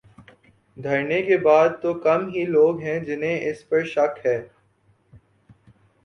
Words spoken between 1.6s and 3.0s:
تو کم ہی لوگ ہیں